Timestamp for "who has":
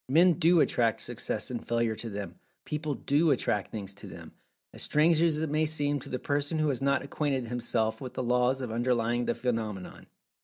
6.57-6.81